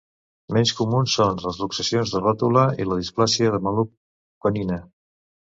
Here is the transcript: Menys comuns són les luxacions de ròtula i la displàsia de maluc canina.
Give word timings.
Menys 0.55 0.71
comuns 0.79 1.17
són 1.19 1.41
les 1.43 1.59
luxacions 1.65 2.15
de 2.15 2.21
ròtula 2.23 2.65
i 2.85 2.89
la 2.89 2.97
displàsia 3.03 3.55
de 3.57 3.63
maluc 3.69 3.93
canina. 4.47 4.83